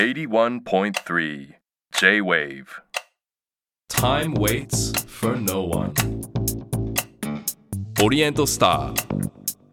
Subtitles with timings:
[0.00, 1.56] 81.3
[1.92, 2.80] J-Wave
[3.90, 5.92] Time waits for no one.
[8.00, 8.94] Oriental Star.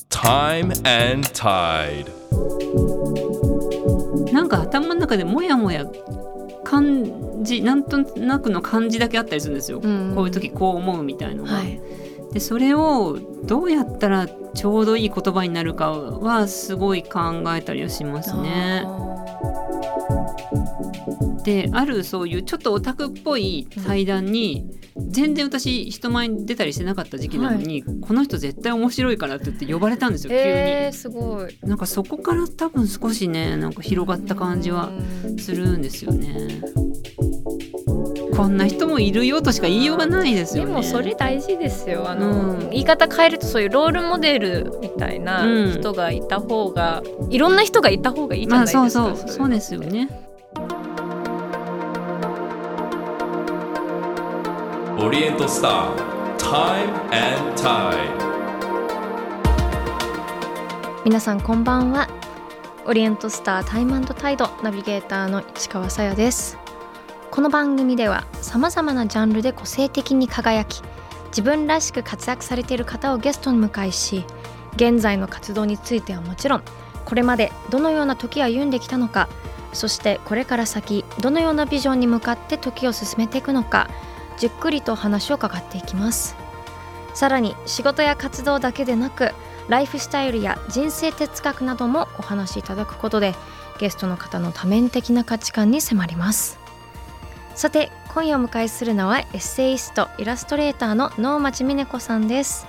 [0.10, 2.12] Time and Tide.
[4.34, 5.86] なんか頭の中でもやもや
[6.66, 11.54] 感じなんとなくの感じだけあったりするんですよ、うんこういう時こう思うみたいのが。
[11.54, 11.80] はい
[12.34, 18.86] でそれをどうやったらちょうどいい言葉になるかはすごい考えたりはしますね。
[21.48, 24.66] であるそういうちょっとオタクっぽい対談に、
[24.98, 30.42] 全然私人前に出たりしてなかった時期なのに、この人絶対面白いからって言って呼ばれたんですよ急に。
[30.44, 34.92] えー、すごいなんかそこから多分少しねなんか広がった感じは
[35.26, 36.62] うんするんですよね。
[38.36, 40.70] こんな人もいるよとしか言いようがないですよね。
[40.70, 50.27] でもそれ大事ですよあの、うん言い方変えるとそういうロールモデルみたいなうん人がいた方が、いろんな人がいた方がいいじゃまあないですか、そうそうそうですよね。
[54.98, 55.96] Oriental Star.
[56.40, 58.18] Time and Tide.
[61.06, 62.10] 皆さんこんばんは
[62.88, 66.58] オリエントスタータイムタイドナビゲーターの市川さやです
[67.30, 70.82] この番組ではさまざまなジャンルで個性的に輝き
[71.28, 74.26] 自分らしく活躍されている方をゲストに迎えし
[74.78, 76.64] 現在の活動についてはもちろん
[77.06, 79.30] これまでどのような時を歩んできたのか
[79.74, 83.92] そしてこれから先どのようなビジョンに向かって時を進めていくのか
[84.38, 86.36] じっくりと話を伺っていきます。
[87.14, 89.34] さらに仕事や活動だけでなく
[89.68, 93.34] ライフスタイルや人生哲学などもお話しいただくことで
[93.80, 96.60] ゲストの方の多面的な価値観に迫ります。
[97.56, 102.68] さて今夜お迎えするのはエッセイストイラストレーターの能町みね子さんです。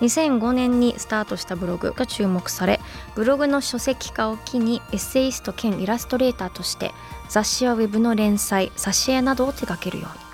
[0.00, 2.80] 2005年にスタートしたブログが注目され
[3.14, 6.94] ブログの書籍化を機にエッセイスト兼イラストレーターとして
[7.28, 10.29] 雑誌やウェブの連載挿絵などを手掛けるように。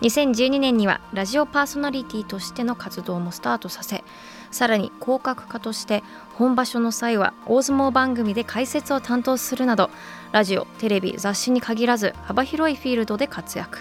[0.00, 4.02] 2012年にはラジオパーソナリティとしての活動もスタートさせ
[4.50, 6.02] さらに広角化として
[6.34, 9.90] 本場所の際は大相撲番組で解説を担当するなど
[10.32, 13.78] ラジオテレビ雑誌に限らず幅広いフィールドで活躍。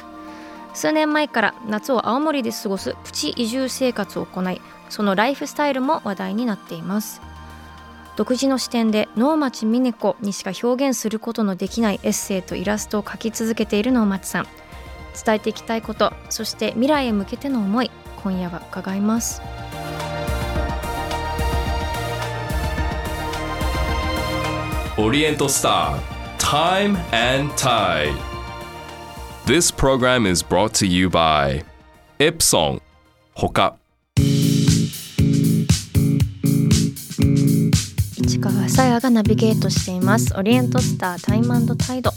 [0.73, 7.21] 数年前から夏を青森で過ごすプチ移住生活を行いそのライフスタイルも話題になっています。
[8.17, 14.47] 独自の視点で能町みね子にしか表現することのできないエッセイとイラストを描き続けている能町さん。
[15.13, 19.41] 伝えていきたいことそして未来へ向けての思い今夜は伺います
[24.97, 28.15] オリエントスター Time and Tide.
[29.45, 31.63] This program is brought to you by
[32.19, 32.81] Epson.
[33.35, 33.88] 他市川さ
[38.89, 40.33] やがナビゲートしています。
[40.35, 42.11] オリエントスタータイムタイド。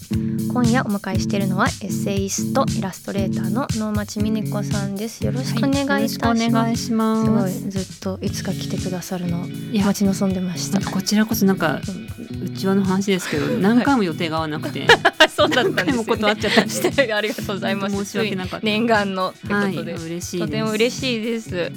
[0.53, 5.23] 今夜お迎えしているのはエッセイストイラストレーターの能町みね子さんです。
[5.23, 6.87] よろしくお願いいたします、よろしくお願いす。
[6.87, 10.81] すごいずっといつか来てくださるのをいや待ち望んでました。
[10.91, 11.79] こちらこそなんか
[12.43, 14.87] うちわの話ですけど 何回も予定が合わなくて。
[15.29, 17.97] そうだったん何回も断っちゃったして ありがとうございます。
[17.97, 18.67] 申し訳なかった。
[18.67, 20.39] 念願のとはいいうことで、嬉しいです。
[20.39, 21.73] とても嬉しいです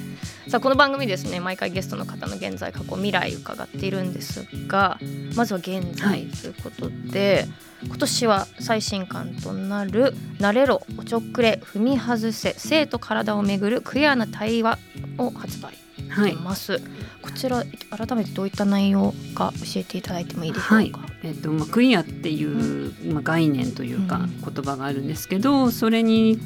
[0.47, 5.00] さあこの番組ですね毎回ゲストの方の現在過去未来伺っているんですが
[5.35, 7.45] まずは現在ということで、
[7.83, 14.78] 今年は最新刊となる「なれろおちょくれ踏み外せ性と体をめぐるクエアな対話」
[15.17, 15.84] を発売。
[16.28, 16.35] い。
[16.35, 16.79] ます、
[17.22, 20.94] こちら改めてどういった内容か教えていただいてもいいでしょうか、はい。
[21.23, 24.53] えっとまあ、クイアっていう、まあ、概念というかうん。
[24.53, 26.39] 言葉があるんですけど、それに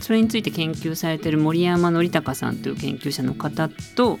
[0.00, 4.18] それについて研究されている森山則隆さんという研究者の方と、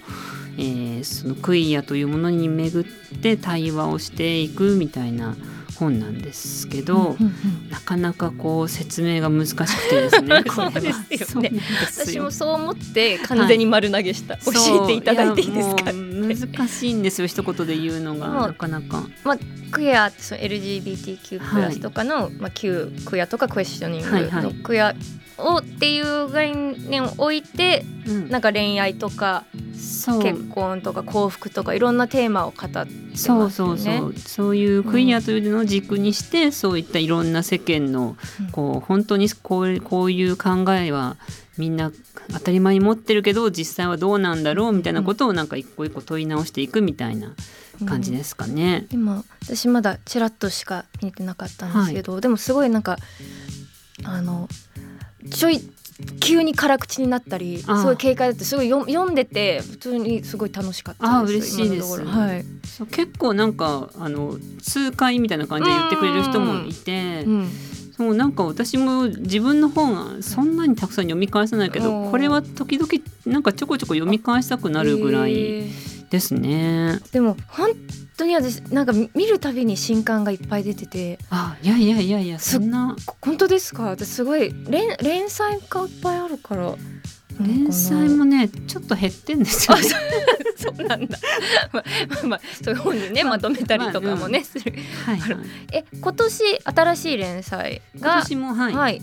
[0.58, 5.34] えーそのクイアというものに巡って対話をしていくみたいな
[5.80, 7.70] 本なんですけど、うんうんうん。
[7.70, 10.92] なかなかこう説明が難しくてですね そうで
[11.24, 11.52] すよね。
[11.90, 14.52] 私もそう思って完全に丸投げした、教
[14.84, 18.28] えていただいていいですか難しいんですよ一言で言うのが。
[18.28, 19.04] なかなか。
[19.24, 19.38] まあ、
[19.70, 24.42] クエアその LGBTQ+ プラスとかの、まあ、Q クエアとかクエスチョニンはいはい。
[24.42, 24.94] グのクエア
[25.38, 28.28] をっていう概念を置いてうん。
[28.28, 29.44] なんか恋愛とか
[30.22, 33.16] 結婚とか幸福とかいろんなテーマを語ってますよね。
[33.16, 41.16] そうそうそうそういうクイアというのを軸にして、そういったいろんな世間のうんこう本当にこうこういう考えは
[41.58, 41.92] みんな
[42.32, 47.34] 当たり前に持ってるけど実際はどうなんだろうみたいなことをなんか一個一個問い直していくみたいな
[47.86, 48.86] 感じですかね。
[48.90, 52.98] 今私まだちらっとしか見てなかったんですけど、でもすごいなんか
[54.04, 54.48] あの
[55.30, 55.60] ちょい
[56.20, 62.04] 急に辛口になったりすごい軽快だってすごい読読んでて普通にすごい楽しかったです嬉しいです。
[62.04, 67.50] はい、そう結構なんかあの痛快みたいな感じで言ってくれる人もいて、うん、
[67.96, 72.10] そうなんか私も自分の本がそんなにたくさん読み返さないけど、うん。
[72.10, 72.88] これは時々
[73.26, 75.64] なんかちょこちょこ読み返したくなるぐらい
[76.10, 76.98] ですね。
[77.12, 77.70] でも本
[78.16, 81.18] 当に私なんか見るたびに新刊がいっぱい出てて。
[81.30, 82.96] あいやいやいやいやすそんな。
[83.06, 83.84] こ本当ですか？
[83.84, 86.74] 私すごい連連載がいっぱいあるから。
[87.40, 89.82] 連載もねちょっと減ってんですよ、ね。
[90.56, 91.18] そうなんだ。
[91.72, 94.74] まあまあまあそういう本にねまとめたりとかもね、する。
[95.06, 95.36] はいはい、
[95.72, 99.00] え今年新しい連載が私もはい、はい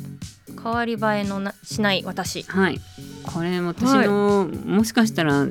[0.55, 2.44] 変わり映えのなしない私。
[2.44, 2.79] はい、
[3.23, 5.47] これも私の、もしかしたら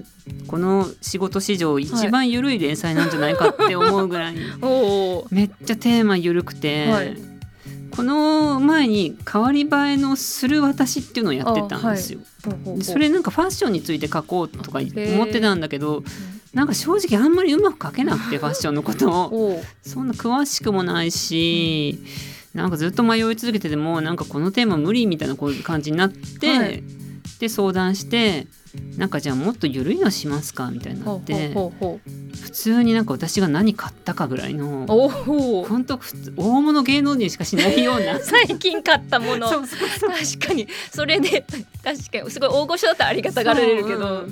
[0.46, 7.16] この仕事史上一番緩い連載なんじゃないかって思うぐらい、 おおめっちゃテーマ緩くて、はい。
[7.90, 12.20] この前に変わり映えのする私っていうのをやってたんですよ。
[12.76, 16.04] でそれなんかファッションについて書こうとか思ってたんだけど
[16.52, 19.56] なんか正直あんまりうまく書けなくてファッションのことを。
[19.56, 21.99] おそんな詳しくもないし、
[22.56, 26.82] なんかずっと迷い続けててもなんかこのテーマ無理みたいな感じになって、はい。
[27.38, 28.47] で相談して
[28.97, 36.00] なんかじゃあもっと緩いのしますかみたいになって普通になんか私が何買ったかぐらいの本当
[36.37, 38.19] 大物芸能人しかしないような。
[38.25, 39.49] 最近買ったもの。
[39.49, 39.69] 確
[40.47, 40.67] かに。
[40.91, 41.44] それで
[41.85, 44.29] 確かにすごい大御所だったらありがたがられるけど、そう。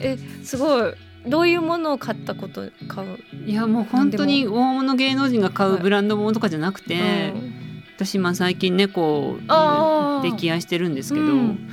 [0.00, 0.94] えすごい
[1.26, 7.64] どういうものを買ったこと買う、いやもう本当に大物芸能人が買うブランド物とかじゃなくて、うん。
[7.96, 10.34] 私まあ最近猫あー。
[10.34, 11.68] 溺愛してるんですけど、ううん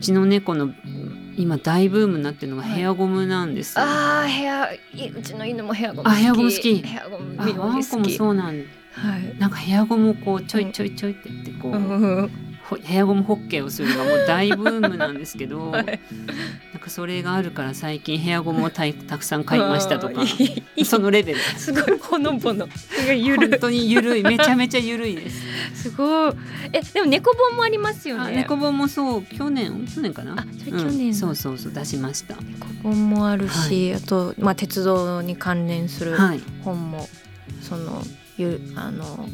[0.00, 0.72] ちの猫の
[1.36, 3.84] 今大ブームになってるのがヘアゴムなんですよ。
[3.84, 4.78] あーヘアい
[5.16, 6.12] うちの犬もヘアゴム好き。
[6.12, 6.82] あヘアゴム好き。
[6.82, 9.38] ヘアゴムあワンコもそうなんはい。
[9.38, 11.78] なんかヘアゴムをこうちょいちょいちょいってやってこう、うん。
[11.78, 12.28] ほ
[12.76, 15.84] ヘアゴムホッケーをするのがもう大ブームなんですけど、 はい。
[15.84, 15.96] なん
[16.80, 20.22] かそれがあるから最近ヘアゴムをたいたくさん買いましたとか。
[20.84, 21.40] そのレベル。
[21.40, 22.68] すごいほのぼの。
[22.68, 25.82] 本当に緩いめちゃめちゃ緩いです。
[25.82, 26.32] すごい。
[26.72, 28.22] えでも猫本もありますよね。
[28.22, 30.32] あ猫本もそう去年去年かな？
[30.32, 30.98] あそれ去年。
[30.98, 32.36] のうん、そうそうそう出しました。
[32.36, 36.40] 猫本もあるし、あとまあ鉄道に関連するはい。
[36.64, 37.08] 本も、
[37.62, 38.02] その
[38.36, 39.28] ゆあの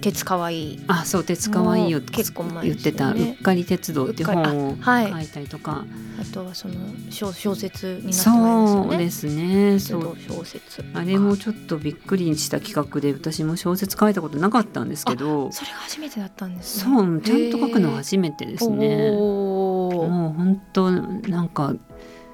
[0.00, 0.84] 鉄かわいい。
[0.86, 5.84] あそう鉄かわいいよ結構前言ってた「うっかり鉄道」って本を書いたりとか、
[6.20, 6.74] あとはその
[7.10, 8.90] 小小説になってますよね。
[8.90, 10.16] そうですねそう。
[10.28, 10.84] 小説。
[10.94, 15.50] あれもちょっとびっくりした企画で私も小説書いたことなかったんですけど。
[15.50, 16.94] それが初めてだったんですね。
[16.94, 19.10] そうちゃんと書くのは初めてですね。
[19.10, 21.74] もう本当なんか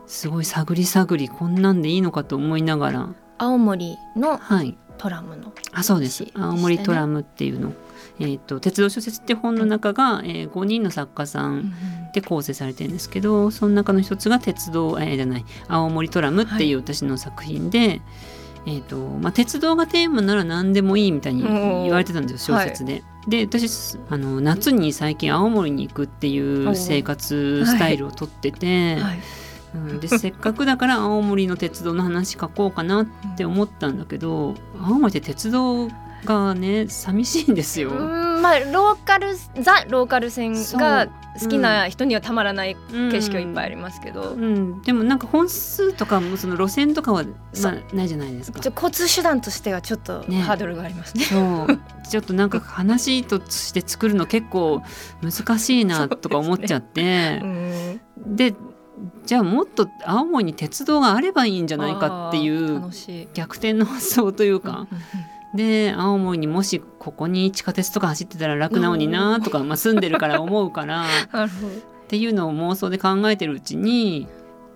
[0.07, 3.09] すごい探り探りこんなんでいいのかと思いながら。
[3.39, 6.29] 青森のはいトラムのあそうです。
[6.33, 7.73] 青森トラムっていうの、
[8.21, 11.75] えー、と鉄道小説って本の中が、えー、5人の作家さん
[12.15, 18.01] で構成されてるんですけどその中の一つが鉄道、えーじゃない青森トラムっていう私の作品で、
[18.65, 23.03] えーとまあ、鉄道がテーマなら何でもいいみたいに言われてたんですよ小説で。
[23.27, 29.19] で私あの夏に最近青森に行くっていう生活スタイルをとってて、はい
[29.75, 35.89] うん、でせっかくだから青森の鉄道の話書こうかなって思ったんだけど青森って鉄道
[36.25, 37.91] がね寂しいんですよ。
[37.91, 41.09] まあローカルザローカル線が
[41.41, 48.61] 好きな人にはたまらない景色はいっぱいありますけど、うん、でもなんか本数とかもその路線とかは、そまあ、ないじゃないですか。
[48.65, 50.43] 交通手段としてはちょっとね。
[50.43, 51.25] ハードルがありますね。
[51.25, 51.81] そう。
[52.09, 54.83] ちょっとなんか話として作るの結構
[55.23, 57.41] 難しいなとか思っちゃって。
[57.43, 58.01] うん。
[58.37, 58.55] で,、
[59.27, 62.83] じゃあもっと青森に鉄道があればいいんじゃないかっていう。
[63.35, 64.99] 逆転の発想というか、うん
[65.55, 71.05] で青森にもしここに地下鉄とか走ってたら楽なのになとか、まあ、住んでるから思うから。
[71.45, 74.29] っていうのを妄想で考えてるうちに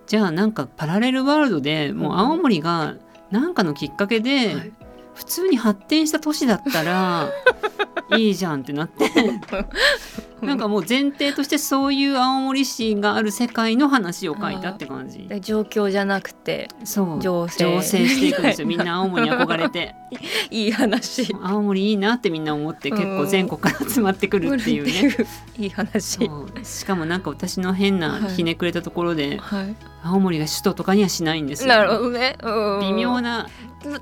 [0.07, 2.95] じゃあなんかパラレルワールドでもう青森が
[3.29, 4.73] 何かのきっかけではい。
[5.13, 7.29] 普通に発展した都市だったら
[8.15, 9.09] いいじゃんってなって
[10.41, 15.27] なんかもう前提としてそういう青森市がある世界の話を書いたって感じ。
[15.27, 17.21] で状況じゃなくてそう。
[17.21, 17.65] 情勢。
[17.65, 18.67] 醸成していくんですよ。
[18.67, 19.95] みみんな青森に憧れて。
[20.51, 21.35] いい話。
[21.43, 25.15] 青森いいなってみんな思って結構全国から集まってくるっていうね。
[25.57, 26.29] いい話。
[26.63, 29.75] しかもなんか私の変なひねくれたところで、はい。
[30.03, 31.69] 青森が首都とかにはしないんですよ。
[31.69, 32.37] なるほどね。
[32.41, 32.79] うん。
[32.81, 33.47] 微妙な。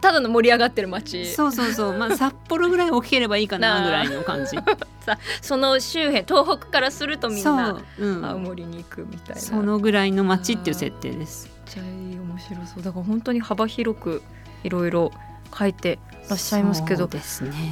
[0.01, 1.25] ただの盛り上がってる街。
[1.25, 1.93] そうそうそう。
[1.97, 4.57] まあ札幌ぐらい大きければいいかなぐらいの感じ。
[5.41, 9.41] その周辺東北からするとみんそな青森に行くみたいな。
[9.41, 11.49] そのぐらいの街っていう設定です。
[11.65, 12.83] めっちゃ面白そう。
[12.83, 14.21] だから本当に幅広く
[14.63, 15.11] いろいろ
[15.57, 15.99] 書いて
[16.29, 17.21] らっしゃいますけどね。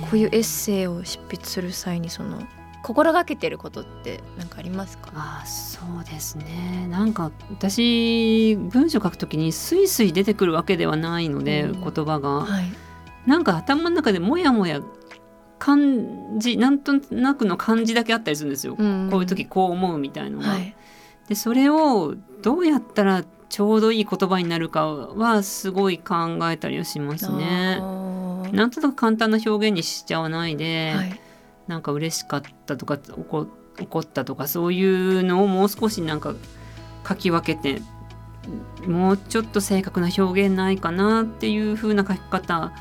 [0.04, 2.42] こういうエッセイを執筆する際にその
[2.84, 5.12] 心がけてることって何かありますか？
[5.14, 6.88] あそうですね。
[6.90, 11.82] なんか私文章書くときにスイスイ出てくるわけではないので、うん。
[11.82, 12.42] 言葉が。
[12.42, 12.66] はい。
[13.26, 14.82] なんか頭の中でもやもや
[15.64, 15.78] 漢
[16.38, 20.50] 字なんとなくの漢字だけあったりするんですよ、うんこういう時こう思うみたいのが。
[20.50, 20.76] はい
[21.30, 27.80] でそれをどうやったらちょうどいい言葉になるかはすごい考えたりはしますね。
[28.52, 31.20] なんとなく簡単な表現にしちゃわないで、はい
[31.66, 33.48] なんか嬉しかったとか怒
[33.80, 36.36] 怒ったとかそういうのをもう少しなんか
[37.08, 37.82] 書き分けて
[38.86, 42.74] もうちょっと正確な表現ないかなっていう風な書き方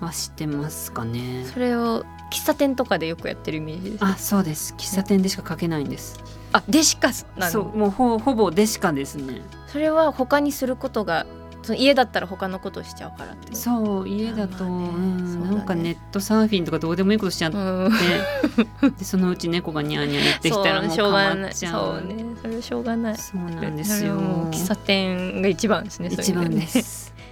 [0.00, 1.44] はしてますかね。
[1.52, 4.04] それを喫茶店とかでよくやってるイメージです。
[4.04, 4.74] あそうです。
[4.76, 6.20] 喫茶店でしか書けないんです。
[6.52, 9.42] あデシカなのそうもうほほぼでしかですね。
[9.66, 11.26] それは他にすることが
[11.62, 15.56] その家だったら他のことしちゃうからってそう家だと、まあねうんね。
[15.56, 18.96] なんかネットサーフィンとかどうでもいいことしちゃって、うん。
[18.96, 23.16] でそのうち猫がニャーニャー言ってきたらもうしょうかがないまっちゃうそうねそれはしょうがない。
[23.18, 24.16] そうなんですよ。
[24.50, 26.08] 喫茶店が一番ですね。
[26.10, 27.14] 一番でそういう意味す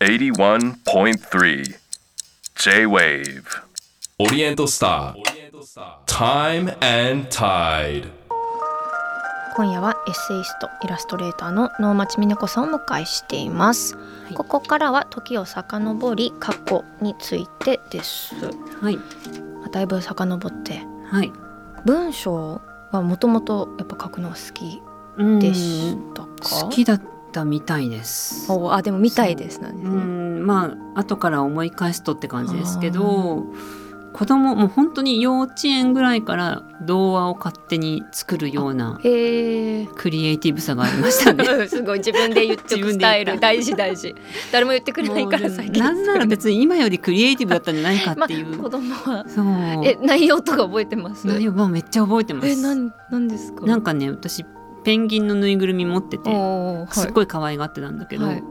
[0.00, 1.87] 81.3
[2.60, 3.44] J-Wave
[4.18, 5.22] オリエントスター。
[6.06, 6.72] Time
[7.12, 8.10] and Tide
[9.54, 13.96] 今夜はエッセイストイラストレーターの能町みね子さんをお迎えしています、
[14.32, 14.34] い。
[14.34, 18.34] ここからは時を遡り過去についてです。
[18.80, 18.96] はい。
[18.96, 19.02] ま
[19.66, 20.80] あだいぶ遡って。
[21.12, 21.32] はい。
[21.84, 22.60] 文章
[22.90, 24.82] はもともとやっぱ書くのが好き
[25.16, 25.38] うん。
[25.38, 26.28] でしたか？
[26.64, 28.50] 好きだったみたいです。
[28.50, 33.44] おあでもみたいですなんですうねんまあ後から思い返すとって感じですけど
[34.14, 41.44] 子供もう本当に幼稚園ぐらいから童話を勝手に作るようなクリエイティブさがありましたね。
[41.68, 43.38] すごい自分で言って自くスタイル。
[43.38, 44.14] 大事大事。
[44.50, 49.24] 誰も言ってくれないから最近なんなら別に今よりクリエイティブだったんじゃないかまあっていう、 子供は。
[49.28, 49.46] そう。
[49.84, 51.26] え内容とか覚えてます？
[51.26, 52.48] 内容はめっちゃ覚えてます。
[52.48, 53.66] えなんなんですか？
[53.66, 54.44] なんかね私
[54.84, 58.42] ペンギンのぬいぐるみ持ってておーすっごい可愛がってたんだけど、はい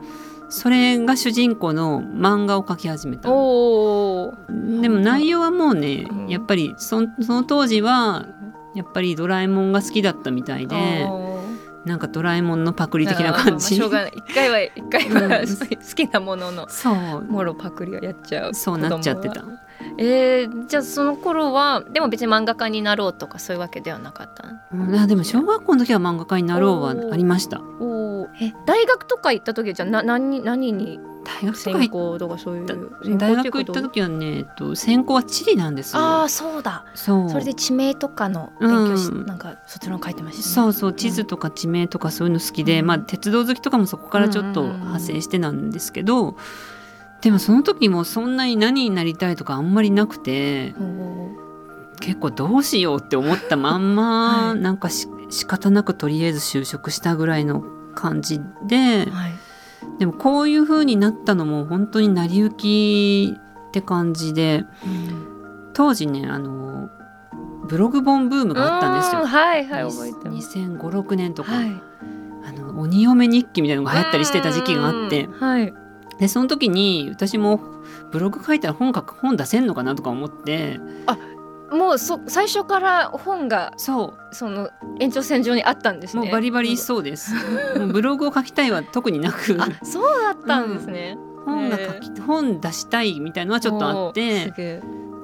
[0.49, 3.29] それが主人公の漫画を描き始めた。
[3.29, 3.33] で
[4.89, 6.27] も内容はもうね、うん。
[6.29, 8.27] やっぱりその当時は
[8.75, 11.07] やっぱりドラえもんが好きだったみたいで
[11.87, 13.75] なんかドラえもんのパクリ的な感じ。
[13.75, 14.13] しょうがない。
[14.15, 17.23] 一回は一回は、好きなもののそう。
[17.23, 18.53] もろパクリをやっちゃう。
[18.53, 19.43] そうなっちゃってた。
[19.99, 24.95] えー、じゃあその頃はでも別に漫画家になろうとかそういうわけではなかったうん。
[24.95, 27.61] あでも小学校の時は漫画家になろうはありました。
[27.79, 30.99] おおえ大学とか行った時はじゃあな何何に
[31.41, 32.65] 大学とか専攻とかそういう
[33.17, 36.01] 大学行った時はね、えっと、専攻は地理なんですよ。
[36.01, 36.85] ああそうだ。
[36.95, 37.29] そう。
[37.29, 39.25] それで地名とかの勉強し、うん。
[39.25, 40.53] なんか卒論書いてましたね。
[40.53, 42.85] そうそう地図とか地名とかそういうの好きで、うん。
[42.87, 46.37] まあ鉄道好きとかもそこからちょっとうんうんうん派生してなんですけど、
[47.21, 51.47] でもその時もそんなに何になりたいとかあんまりなくておー。
[51.99, 54.59] 結構どうしようって思ったまんま、はい。
[54.59, 57.63] なんかし仕方なくとりあえず就職したぐらいの
[57.95, 59.33] 感じではい
[59.99, 63.35] でもこういう風になったのも本当に成り行き
[63.69, 64.65] って感じで
[65.73, 66.89] 当時ねあの
[67.67, 69.23] ブログ本ブームがあったんですよ。
[69.23, 69.25] う。
[69.25, 70.57] はいはい覚えてます。
[70.57, 71.71] 2005、6年とか、はい。
[72.45, 75.25] あの鬼嫁日記みたいなのが流行ったりしてた時期があって。
[75.25, 75.73] うんはい。
[76.19, 77.61] でその時に私も
[78.11, 80.79] ブログ書いたら本書く本出せんのかなとか思って
[81.71, 84.69] もうそ最初から本がそその
[84.99, 86.21] 延長線上にあったんですね。
[86.21, 87.33] うもうバリバリそうです。
[87.91, 89.57] ブログを書きたいは特になく。
[89.59, 94.13] あそうだったんですね、本が書き本出したいみたいのはちょっとあっお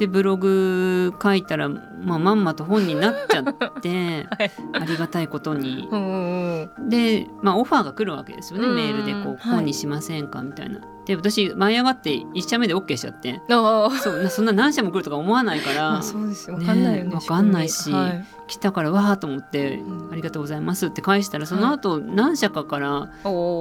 [0.03, 3.43] ーてブログ書いたら、まあ、まんまと本になっちゃっ
[3.81, 5.87] て、は いありがたいことに。
[5.91, 6.89] うんうんうん。
[6.89, 9.55] で、まあ、オファーが来るわけですよね、うんメールでこう、はい。
[9.57, 10.79] 本にしませんかみたいな。
[11.05, 13.41] で私舞い上がって1社目で OK しちゃって。
[13.49, 16.55] ああそうなそんな何社も来るとか思わないから、まあそうですよ。
[16.55, 18.25] わかんないよねねわかんないしはい。
[18.47, 20.11] 来たからわーと思って、うん。
[20.13, 23.09] ありがとうございますって返したらその後何社かから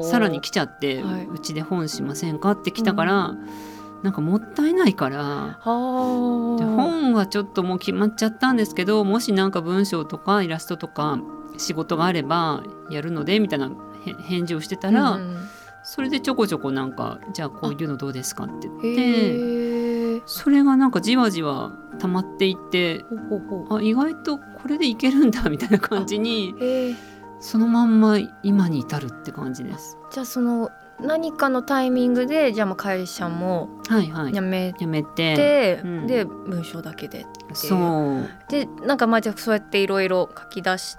[0.05, 1.27] さらに来ちゃって、はい。
[1.27, 3.35] うちで本しませんかって来たから、
[4.03, 5.61] なんかもったいないから。
[5.63, 11.19] 本はちょっともう決まっちゃったんですけどもしなんか文章とかイラストとか
[11.59, 13.71] 仕事があればやるのでみたいな
[14.07, 15.49] へ返事をしてたら、うん
[15.85, 23.05] それでちょこちょこなんかじゃあこういうのどうですかって言へってえそれがなんかじわじわ溜まっていって
[23.69, 26.55] あ意外とこれでいけるんだみたいな感じに
[27.41, 29.99] そのまんま今に至るって感じです。
[30.13, 30.71] じゃあその
[31.03, 34.33] 何かのタイミングでじゃあまあ会社もはいはい。
[34.33, 35.35] 辞めやめて。
[35.35, 36.07] て、うん。
[36.07, 38.29] で文章だけでそう。
[38.49, 40.97] でなんかまあじゃあそうやっていろいろ書き出し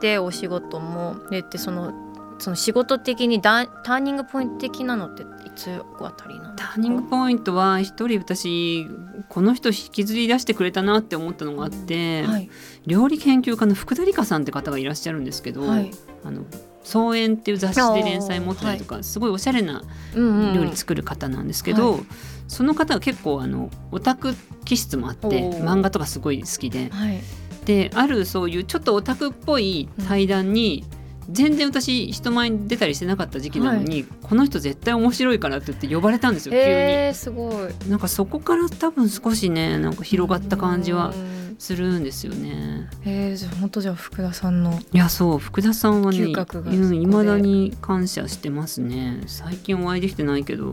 [0.00, 1.92] てお仕事もでってその
[2.38, 8.88] その仕事的にだターニングポイント的なのっていつあたりなターニングポイントは一人私
[9.28, 12.50] この人引きずり出してくれたなって思ったのがあって、はい。
[12.86, 15.90] 料理研究家の福田理香さんって方がいらっしゃるんですけど「はい。
[16.24, 16.42] あの
[16.84, 19.82] 草園」っていう雑誌で連載持ってたりとか、すごいおしゃれな
[20.14, 22.02] 料理作る方なんですけど、はい。
[22.48, 24.34] その方が結構あのオタク
[24.64, 27.20] 気質もあって漫画とかすごい好きではい。
[27.64, 30.84] であるそういうちょっとオタクっぽい対談に、
[31.30, 36.64] 全然私人前に出たりしてなかった時期なのに、この人絶対面白いからって言って呼ばれたんですよ急に。
[36.64, 37.88] えー、すごい。
[37.88, 42.88] なんかそこから多分少しねなんか広がった感じはうんするんですよね。
[43.04, 49.22] えー、じゃあ本当じゃあ福田さんのいやそう福田さんはね嗅覚がそこでうん、未だに感謝してますね。
[49.26, 50.72] 最近お会いできてないけど。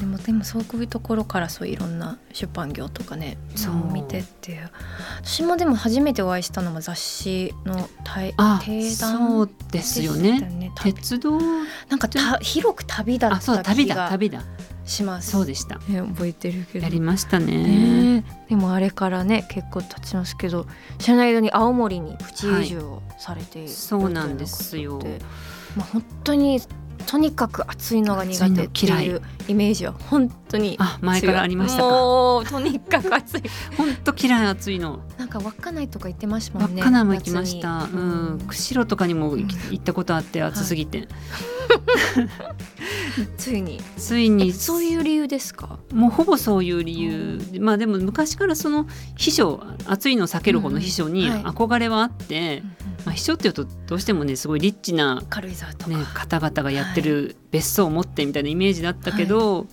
[0.00, 3.92] でもでもそういうところからそういろんな出版業とかねそう。
[3.92, 4.70] 見てっていう。
[5.22, 10.72] 私もでも初めてお会いしたのも雑誌の対あ定談そうですよね。
[10.74, 11.38] た鉄道
[11.90, 14.42] なんかた広く旅だっあそうだ旅た気がだ旅だ
[14.84, 15.30] します。
[15.30, 15.78] そうでした。
[15.88, 16.84] ね覚えてるけど。
[16.84, 17.46] やりましたね。
[17.46, 18.24] ね。
[18.26, 20.66] えでもあれからね結構経ちますけど
[20.98, 25.00] 知らない間に青森にプチ移住をされている、そうなんですよ。
[25.76, 26.60] まあ、本当に
[27.06, 31.88] とにかく暑いのが苦手って暑いうイメージは本当にあ前からありましたか。
[31.88, 33.42] もうとにかく暑い。
[33.76, 35.00] 本当嫌い暑いの。
[35.18, 41.08] なんか稚内とか行ってましたもんね稚内も行きました、うん、釧路とかにも行ったことあって暑すぎて、
[43.36, 43.80] ついに。
[43.96, 44.52] ついに。
[44.52, 45.78] そういう理由ですか？
[45.92, 47.40] もうほぼそういう理由。
[47.60, 48.86] まあでも昔からその
[49.16, 51.54] 秘書暑いのを避ける方の秘書にうんはい。
[51.54, 52.62] 憧れはあって、
[53.04, 59.66] まあ、秘書っていうとどうしてもねすごいリッチな、軽井沢とか、ね、方々がやってる別荘を持ってみたいなイメージだったけど、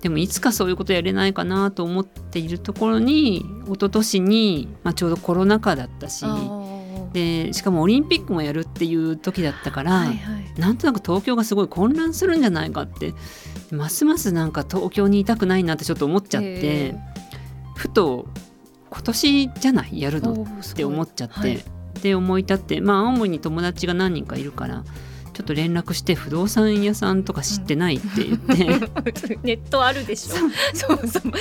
[0.00, 6.24] でもいつかそういうことやれないかなと思っているところに一昨年に、まあ、ちょうどコロナ禍だったし
[7.16, 9.92] でしかもオリンピックもやるっていう時だったから。
[9.92, 10.60] はいはい。
[10.60, 13.12] なんとなく東京がすごい混乱するんじゃないかって
[13.70, 16.94] ますますなんか東京にいたくないなってちょっと思っちゃってへ
[17.74, 18.26] ふと
[18.90, 20.00] 今年じゃない？
[20.00, 20.32] やるの？
[20.32, 21.64] って思っちゃって、はい。
[22.02, 24.84] で思い立ってまあ青森に友達が何人かいるから
[25.36, 30.34] ちょっと連絡して不動産屋さんとか知ってないって言って、ネットあるでしょ。
[30.34, 30.50] そう。
[30.72, 31.38] そうそんな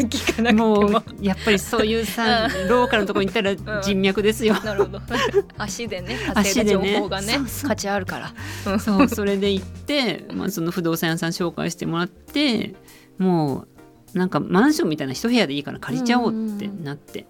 [0.00, 0.82] 聞かなも。
[0.82, 4.52] もうやっぱりそういうさローカルのとこに行ったら人脈ですよ。
[4.62, 5.00] なるほど。
[5.56, 8.78] 足でね稼いだ情報がねね価値あるから。
[8.78, 12.74] そうそれで行って、まあ、その不動産屋さん紹介してもらって
[13.16, 13.66] も
[14.14, 17.26] うなんかマンションみたいな一部屋でいいから借りちゃおうってなって、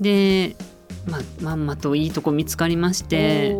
[0.00, 0.54] で、
[1.08, 3.56] まあ、まんまといいとこ見つかりまして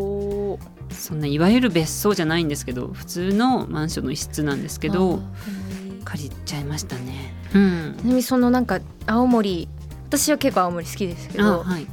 [0.91, 5.21] そんないわゆる別荘じゃないんですけど普通のマンションの一室なんですけど
[6.03, 7.33] 借りちゃいましたね。
[7.53, 7.95] うん。
[7.97, 9.67] ちなみにそのなんか青森
[10.07, 11.87] 私は結構青森好きですけどあはい、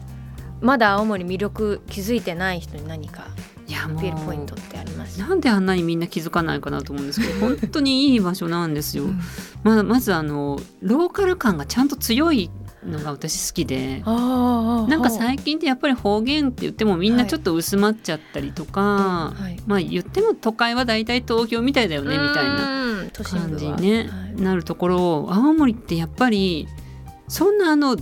[0.61, 3.27] まだ青森魅力気づいてない人に何か
[3.69, 5.21] いやもアピールポイントうってあります？
[5.21, 9.05] なんであんなにみんな気づかないかなと思うんですけど 本当にいい場所なんですよ。
[9.05, 9.21] うん。
[9.63, 12.51] まあ、まずあのローカル感がちゃんと強い
[12.85, 19.61] のが私好きでなんか最近ってやっぱり方言って言ってもみんなちょっと薄まっちゃったりとか、はい。
[19.67, 24.41] まあ言っても都会は大体東京みたいだよねみたいな感じに、ねはい。
[24.41, 26.69] なるところを青森ってやっぱり
[27.27, 27.97] そんなあの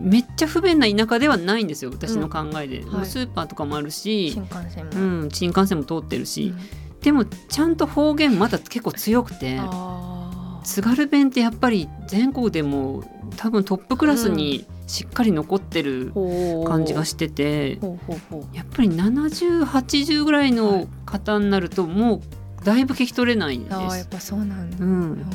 [0.00, 7.00] めっちゃ不便な田舎ではないんですよ私の考えで、はいもうスーパーとかもあるし新、幹線も、うん、新幹線も通ってるし、うん。
[7.00, 9.60] でもちゃんと方言まだ結構強くて。
[10.64, 13.04] 津軽弁ってやっぱり全国でも
[13.36, 16.12] 多分トップクラスにしっかり残ってる
[16.66, 18.56] 感じがしてて、ほうほうほう。
[18.56, 23.74] やっぱり7080ぐらいの方になるともうだいぶ聞き取れないんです。
[23.74, 25.12] あーやっぱそうなんだ、ううん。
[25.12, 25.26] ん、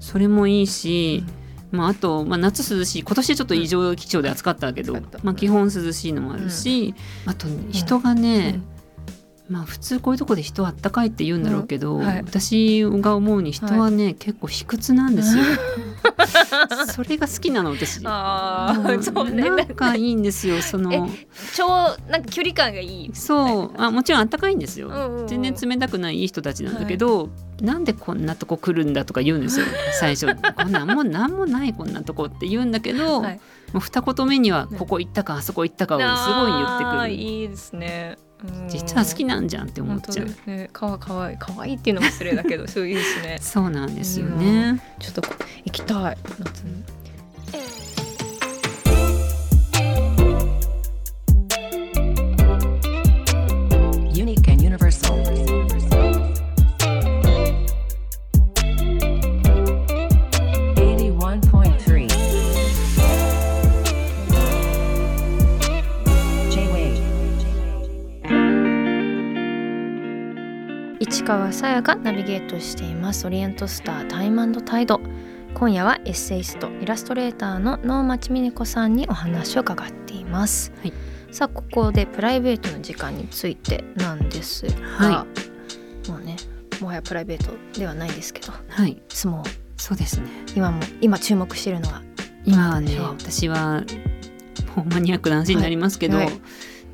[0.00, 1.24] それもいいし、
[1.70, 3.02] まあ、あと、まあ、夏涼しい。
[3.02, 6.94] 今年はちょっと異常気象で暑かったけど、まあ、基本涼しいのもあるし、
[7.26, 8.60] あと人がね、
[9.48, 12.22] まあ普通こういうとこで人はあったかいって言うんだろうけど、うんはい。
[12.22, 15.44] 私が思うに人はね、結構卑屈なんですよ。
[16.92, 18.00] それが好きなの私。
[18.04, 21.08] ああ、うんそうねなんかいいんですよその。
[21.54, 21.66] 超
[22.10, 23.10] なんか距離感がいい。
[23.14, 23.80] そう。
[23.80, 25.26] あもちろんあったかいんですよ、うんうんうん。
[25.28, 27.30] 全然冷たくないいい人たちなんだけど、
[27.62, 29.66] なんでこんなとこ来るんだとか言うんですよ
[29.98, 30.26] 最初。
[30.26, 33.40] こんなんもなんもないこんなとこって言うんだけど、はい。
[33.72, 37.10] もう二言目にはここ行ったかあそこ行ったかをすごい言ってくる。
[37.10, 38.16] いいですね。
[38.22, 38.27] うん
[38.68, 40.26] 実は好きなんじゃんって思っちゃう。
[40.46, 40.70] ね。
[40.72, 43.38] かわかわいいかわいいっていうのも失礼だけどそういいですね。
[43.42, 44.80] そうなんですよね。
[44.98, 45.28] ちょっとこ
[45.64, 46.84] 行きたい夏に
[71.28, 73.26] 川さやがナビゲートしています。
[73.26, 74.98] オリエントスタータイムタイド。
[75.52, 80.92] 今夜はエッセイストイラストレーターの能町美音子さんにお話を伺っています、はい。
[81.30, 84.76] さあここでプライベートの時間についてなんですが、
[85.16, 85.26] は
[86.08, 86.36] もうね
[86.80, 88.98] もはやプライベートではないですけどはい。
[89.10, 90.28] 相撲そうですね。
[90.56, 92.00] 今も今注目しているのは
[92.46, 93.84] 今はね私は
[94.74, 96.40] もうマニアックな話になりますけど、はいはい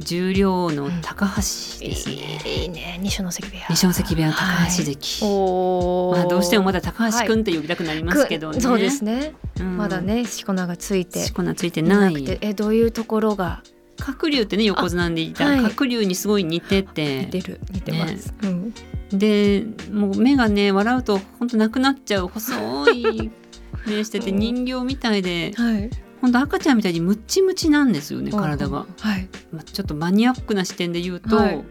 [0.01, 1.43] 重量の高橋で
[1.95, 2.99] すね、いいね。
[3.01, 3.63] 二所ノ関部屋。
[3.71, 6.17] 二所ノ関部屋の高橋関、おー。
[6.17, 9.77] まあ、どうしてもまだ高橋くんって呼びたくなりますけどね、くそうですね、うん。
[9.77, 11.21] まだねしこ名がついて。
[11.21, 12.39] しこ名ついてない。
[12.41, 13.63] えどういうところが？
[13.97, 15.71] 鶴竜ってね横綱でいた、はい。
[15.71, 17.21] 鶴竜にすごい似てて。
[17.21, 17.61] 似てる。
[17.71, 18.75] 似てます、うん。
[19.11, 22.29] でもう目がね笑うと本当なくなっちゃう。
[22.29, 23.31] 細い
[23.87, 25.53] 目しててうん人形みたいで。
[25.57, 25.91] はい
[26.25, 29.29] 本当赤ちゃんみたいにムッチムチなんですよね体が、はい。
[29.53, 31.65] まあ、ちょっとマニアックな視点で言うと、はい。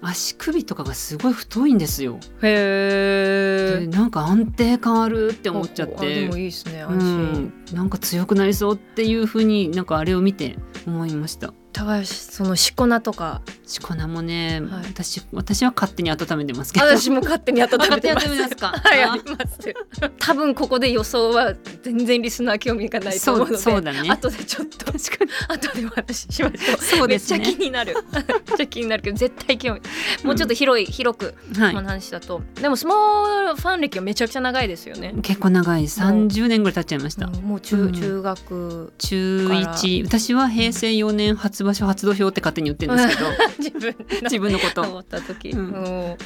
[0.00, 2.18] 足首とかがすごい太いんですよ。
[2.42, 11.54] へでなんか安定感あるって思っちゃっあてでもいいですねう安心、ん、なんか強くなりそうっていう風になんかあれを見て思いました。
[11.72, 13.42] 高橋そのしこ名とか。
[13.66, 14.84] しこ名もね、はい。
[14.88, 16.86] 私私は勝手に温めてますけど。
[16.86, 17.92] 私も勝手に温めてます。
[17.92, 19.74] あ勝手に温めてますかはいああります。
[20.18, 24.10] 多分ここで予想は全然リスナー興味がないと思うのでそうだね。
[24.10, 25.30] 後でちょっと確かに。
[25.48, 26.76] 後でお話ししましょう。
[26.78, 27.38] そうですね。
[27.38, 27.94] めっちゃ気になる。
[28.12, 28.24] めっ
[28.56, 29.02] ちゃ気になる。
[29.02, 29.80] けど絶対興味。
[30.24, 31.74] もうちょっと広い、広くはい。
[31.74, 32.42] この話だと。
[32.60, 35.84] でも相撲ファン歴はめちゃくちゃ長いですよね、結構長い。
[35.84, 37.26] 30年ぐらい経っちゃいました。
[37.26, 37.34] うん。
[37.42, 39.74] もう中,、うん中学中から。
[39.74, 44.82] 1私は平成4年初場所初土俵って勝手に言ってるんですけど 自分自分のこと。
[44.82, 45.58] 思った時、うん。
[45.58, 46.16] うん。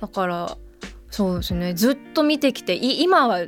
[0.00, 0.56] だから
[1.10, 1.74] そうですね。
[1.74, 3.44] ずっと見てきてい今は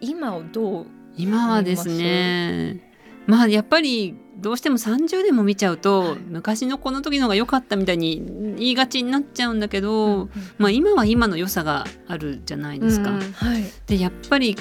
[0.00, 2.80] 今をどう今はですね
[3.26, 6.18] まあやっぱりどうしても30年も見ちゃうと、はい。
[6.28, 8.22] 昔のこの時のが良かったみたいに
[8.56, 13.10] 言いがちになっちゃうんだけど、まあ今は今の良さがあるじゃないですか。
[13.10, 13.20] うん。
[13.20, 13.64] はい。
[13.86, 14.56] でやっぱり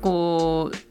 [0.00, 0.89] こう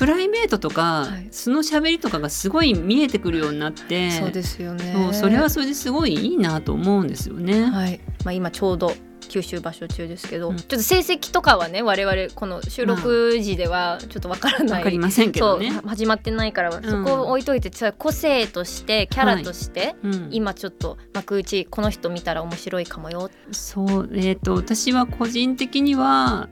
[0.00, 1.28] プライベートとか、はい。
[1.30, 4.94] 素の喋りとかがすごい見えてくるようになってそうですよね。
[4.94, 7.64] そうそれはそれですごいいいなと思うんですよね。
[7.64, 8.00] はい。
[8.24, 8.94] まあ、今ちょうど
[9.28, 10.56] 九州場所中ですけど、うん。
[10.56, 15.70] ちょっと成績とかはね我々この収録時ではちょっとわからない、わかりませんけどね。
[15.84, 16.82] 始まってないから、ん。
[16.82, 20.28] そこを置いといてさ個性としてキャラとして、うん。
[20.32, 23.28] 今ちょっと幕内この人見たら面白いかもよ。
[23.52, 26.48] そうえー、と私は個人的には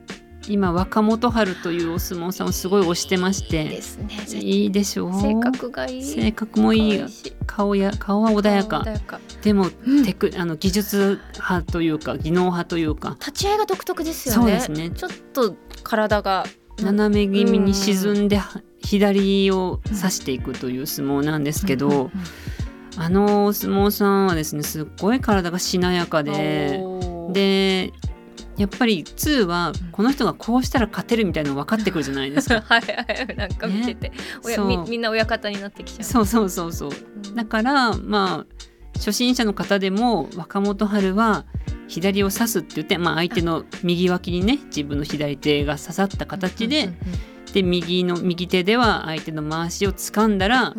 [0.48, 3.64] 今若元春というお相撲さんをすごい推してまして。
[3.64, 4.16] ですね。
[4.34, 5.20] いいでしょう。
[5.20, 6.04] 性格がいい。
[6.04, 7.04] 性格もいい。
[7.46, 8.84] 顔や顔は穏やか。
[9.42, 10.04] でもうん。
[10.04, 13.16] テク、あの技術派というか技能派というか。
[13.20, 14.60] 立ち合いが独特ですよね。
[14.60, 14.90] そうですね。
[14.90, 16.44] ちょっと体が。
[16.80, 18.40] 斜め気味に沈んで
[18.80, 21.94] 左を指していくという相撲なんですけど、うん。
[21.94, 22.02] うん。
[22.02, 22.10] うん。
[22.98, 26.80] あのお相撲さんはですねすっごい体がしなやかで
[27.30, 27.92] で
[28.58, 32.60] やっぱり2はこの人がこうしたら勝てるみたいなの分かってくるじゃないですか。
[32.66, 34.12] はいはいなんか見てて、
[34.44, 34.66] 親そう。
[34.66, 36.04] みみんな親方になってきちゃう。
[36.04, 36.90] そうそうそうそう。
[37.34, 41.44] だからまあ初心者の方でも若元春は
[41.86, 46.96] 左を刺すって言って、まあ、相手の右脇にね自分の左手が刺さった形で、うんうん
[47.52, 50.74] で右の右手では相手の回しを掴んだら、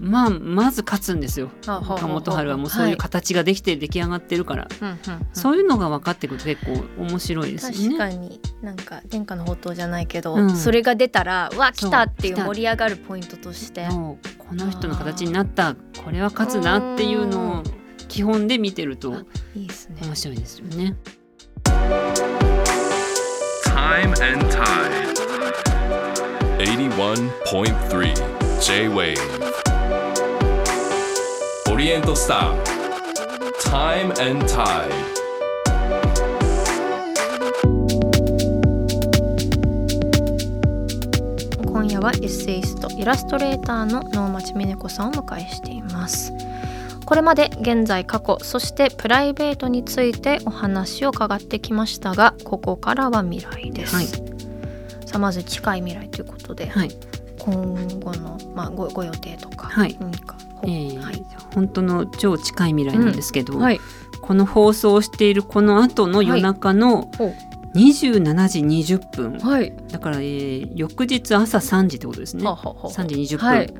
[0.00, 1.50] まあまず勝つんですよ。
[1.66, 4.98] あはあはあ若元春はもうそういう形ができて出来上がってるから、うんうんうん。
[5.32, 7.98] そういうのが分かってくると結構面白いですよね。
[7.98, 10.56] 確かになんか天下の宝刀じゃないけど、うん。
[10.56, 13.88] それが出たらわ来たっていう盛り上がるポイントとして。
[13.88, 14.18] こ
[14.54, 17.62] の人の形になったこれは勝つなっていうのを
[18.08, 19.96] 基本で見てるといいですね。
[20.02, 20.96] 面白いですよね。
[23.64, 25.08] Time and Tide.
[26.58, 28.14] 81.3
[28.60, 29.16] J-Wave
[29.66, 29.67] オ
[31.88, 32.62] リエントスター。
[33.70, 34.90] Time and Tide
[41.64, 46.34] 今夜はエッセイストイラストレーターの能町美音子さんをお迎えしています。
[47.06, 54.04] これまで現在過去そしてプライベートについてお話を伺ってきましたがここからは未来です、はい。
[54.04, 54.12] さ
[55.14, 56.90] あまず近い未来ということで、はい。
[57.38, 57.54] 今
[58.00, 59.96] 後の、まあ、ごご予定とかはい。
[59.98, 63.80] 何か、えーはい本当の超近い未来なんですけど、はい。
[64.20, 67.34] この放送をしているこの後の夜中のほう。
[67.74, 69.72] 27時20分、はい。
[69.90, 72.44] だから、えー翌日朝3時ってことですね。
[72.44, 73.72] ははは3時20分、はい。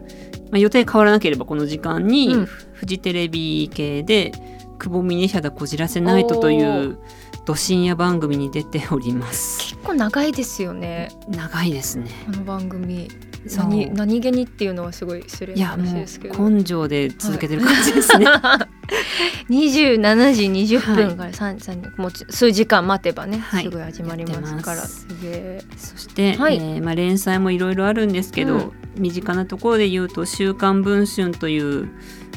[0.51, 2.47] まあ、予定変わらなければこの時間に、うん。
[2.47, 4.33] フジテレビ系で
[4.79, 6.99] 「久保峰ヒャダこじらせナイト」という
[7.45, 9.75] ど深夜番組に出ております。
[9.75, 11.11] 結構長いですよね。
[11.29, 12.11] 長いですね。
[12.27, 13.09] この番組
[13.57, 16.44] 何何気にっていうのはすごい失礼な話ですけど。
[16.44, 18.27] う根性で続けてる感じですね。
[19.51, 23.64] 27時20分から3、三もう数時間待てばね、はい。
[23.64, 24.83] すぐ始まりますから。
[24.83, 25.03] す。
[25.03, 25.62] すげえ。
[25.77, 26.57] そして、はい。
[26.57, 28.72] えーまあ、連載もいろいろあるんですけど、うん。
[28.98, 31.88] 身近なところで言うと「週刊文春」という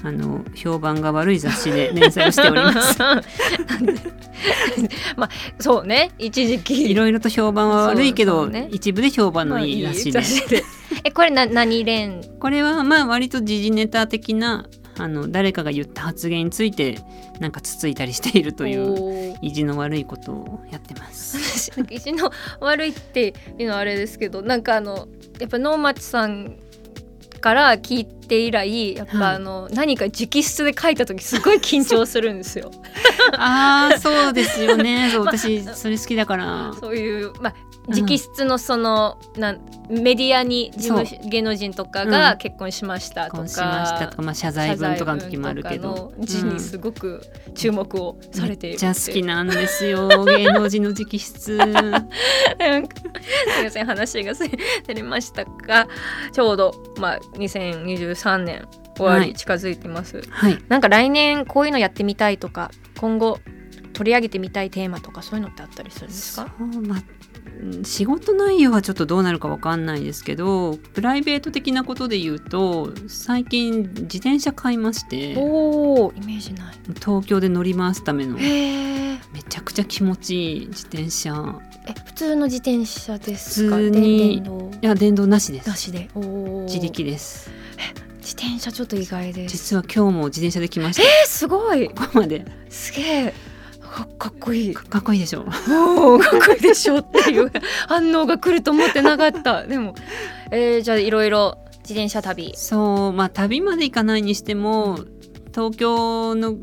[0.03, 2.97] あの評判が悪い雑誌で連載をしております。
[5.15, 6.11] まあそうね。
[6.17, 6.89] 一時期。
[6.89, 8.67] いろいろと評判は悪いけど、ね。
[8.71, 10.63] 一部で評判まあのいい雑誌で、雑誌で
[11.03, 12.21] えこれな何連？
[12.39, 16.99] これはまあ割と時事ネタ的なあの誰かが言った発言について
[17.39, 21.71] なんかつついたりしているという意地の悪いことをやってます。
[21.89, 25.07] 意地の悪いっていうのはあれですけどなんかあの
[25.39, 26.57] やっぱ能町さん
[27.39, 29.35] から聞いて以来やっぱはい。
[29.35, 32.71] あの、何か直筆で書いた時すごい緊張するんですよ。
[33.37, 35.09] ああそうですよね。
[35.13, 36.73] そう私それ好きだから。
[36.79, 37.53] そういうまあ
[37.87, 38.05] うん。
[38.05, 40.71] 直筆のその、なんメディアに
[41.29, 42.05] 芸能人とかう。
[42.05, 42.09] ん。
[42.09, 46.13] が結婚しましたとか、婚しましたとか、まあ、謝罪文とかの時もあるけど。
[46.19, 47.21] 字にすごく
[47.55, 51.21] 注目をされているめっちゃ好きなんですよ 芸能人の直筆。
[51.21, 51.57] すい
[53.63, 54.43] ません話がす
[54.87, 55.87] 出れましたが
[56.31, 59.27] ちょうど、まあ、2023年終わはい。
[59.27, 60.57] り近づいてます、はい。
[60.67, 63.39] なんか来年こういうのやってみたいとか今後
[63.93, 66.53] 取り上げてみたいテーマとかそういうのってあったりするんですか？
[67.83, 76.75] 仕事内容はちょっとどうなるかわかんないですけどプライベート的なことで言うと最近自転車買いましておおイメージない。
[76.95, 81.59] 東京で乗り回すためのめちゃくちゃ気持ちいい自転車。
[81.87, 83.75] え普通の自転車ですか？
[83.75, 84.71] 普通に電動？
[84.81, 85.69] いや電動なしです。
[85.69, 86.09] なしで。
[86.15, 87.51] 自力です
[88.21, 89.57] 自転車ちょっと意外です。
[89.57, 91.03] 実は今日も自転車で来ました。
[91.03, 91.89] えー、すごい。
[91.89, 92.45] ここまで。
[92.69, 93.33] すげえ
[93.81, 94.73] かかっこいい。
[94.73, 95.41] かかっこいいでしょ。
[95.41, 97.51] おーかっこいいでしょっていう
[97.89, 99.65] 反応が来ると思ってなかった。
[99.65, 99.95] でも、
[100.51, 102.53] えー、じゃあいろいろ自転車旅。
[102.55, 104.99] そうまあ旅まで行かないにしても
[105.53, 106.55] 東京の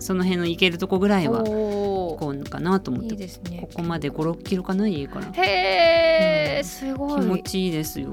[0.00, 3.58] その辺の行けるとこぐらいはおこうかなと思っいいてですね。
[3.60, 5.26] ここまで56キロかな家から。
[5.32, 6.64] へえ、うん。
[6.64, 7.20] すごい。
[7.20, 8.08] 気持ちいいですよ。
[8.08, 8.12] い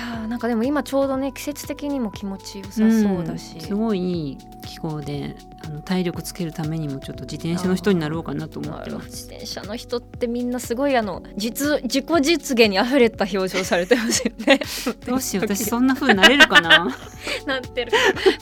[0.00, 2.82] やーなんかでも今ちょうどね季節的にも気持ちよさそ
[3.18, 3.60] うだし、ん。
[3.60, 5.36] すごいいい気候で
[5.68, 9.08] あの体力つけるためにもちょっと自転車の人になろうかなと思ってます。
[9.08, 14.60] 自転車の人ってみんなすごいあの実自己実現にあふれた表情されてますよね。
[15.06, 16.96] どうしよう私そんな風になれるかな？
[17.46, 17.92] なってる。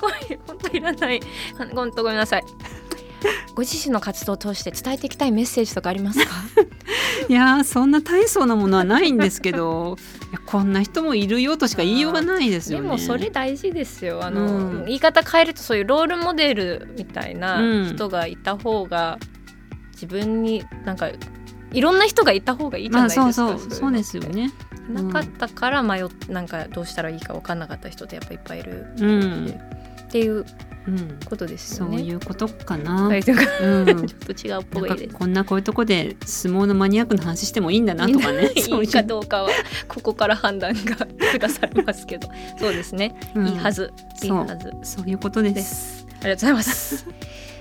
[0.01, 1.21] これ本当いらない。
[1.75, 2.45] 本当ごめんなさい
[3.55, 6.31] ご自身の活動を通して伝えていきたいメッセージとかありますか？
[7.29, 9.97] いやーそんな大層なものはないんですけど
[10.47, 12.85] こんな人もいるよとしか言いようがないですよね。
[12.85, 14.25] でもそれ大事ですよ。
[14.25, 14.85] あの、うん。
[14.87, 17.95] 言い方変えるとそういうロールモデルみたいなうん。
[17.95, 19.19] 人がいた方が
[19.93, 21.11] 自分になんか
[21.73, 24.53] いろんな人がいた方がいいじゃまあないですか、そうそうそうですよね。
[24.89, 28.87] いなかったから迷っなんかどうしたらいいか分かんなかった人ってやっぱいっぱいいる。
[28.99, 29.61] うん、
[30.03, 30.45] っていううん、
[31.25, 32.03] ことですそうよね。
[32.03, 34.07] いうことかな、はい、というかうん。
[34.07, 35.13] ちょっと違うっぽいです。
[35.13, 38.51] かこんなこういうとこで相撲のマニアックな話してもいいんだなとかね。
[38.57, 39.51] そういいいうかどうかは
[39.89, 40.97] ここから判断が
[41.39, 42.29] 下されますけど。
[42.59, 43.47] そうですね、うん。
[43.49, 43.93] いいはず。
[44.23, 44.73] いいそうはず。
[44.83, 46.07] そういうことです。
[46.21, 47.07] ありがとうございます。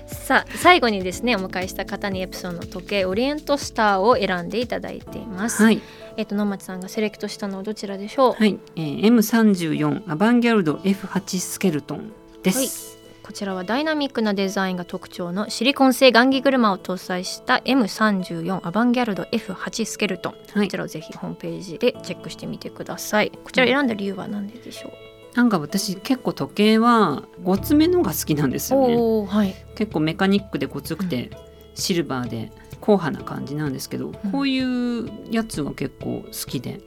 [0.06, 5.82] さあ最後にですねお迎えした方にエプソンの時計オリエントスターを選んでいただいています、はい、
[6.16, 8.58] えっ、と野町さんがセレクトしたのはどちらでしょう、はい。
[8.76, 12.12] えー、M34 アバンギャルド F8 スケルトン
[12.42, 12.95] です、
[13.26, 20.68] こちらはダイナミックなデザインが特徴のシリコン製雁木車を搭載した M34 アバンギャルド F8 スケルトン、はい。
[20.68, 23.32] こちらをぜひホームページでチェックしてみてください。
[23.42, 28.96] こちら選んだ理由は何ででしょう、なんか私結構時計はごつめのが好きなんですよね。
[29.28, 29.56] はい。
[29.74, 31.30] 結構メカニックでごつくて、
[31.74, 36.80] シルバーで硬派な感じなんですけど、こういうやつが結構好きで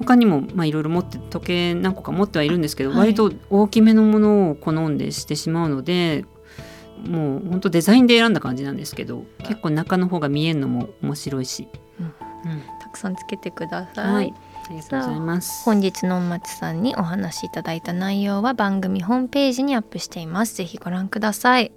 [0.00, 2.98] 他にもまあいろいろ持って時計何個か持ってはいるんですけど、はい。
[2.98, 6.24] 割と大きめのものを好んでしてしまうので
[7.06, 11.68] もう本当デザインで選んだ感じなんですけど結構中の方が見えるのも面白いし、
[12.00, 12.06] うん。
[12.06, 12.12] うん。
[12.82, 14.34] たくさんつけてください、はい。
[14.66, 15.64] ありがとうございます。
[15.64, 20.56] 本日の松さんにお話しいただいた内容は番組ホームページにアップしています。
[20.56, 21.72] ぜひご覧ください